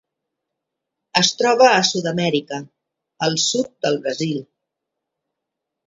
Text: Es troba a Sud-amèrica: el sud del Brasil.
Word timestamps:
Es 1.21 1.29
troba 1.41 1.67
a 1.75 1.83
Sud-amèrica: 1.91 2.61
el 3.29 3.39
sud 3.47 3.71
del 3.87 4.03
Brasil. 4.07 4.45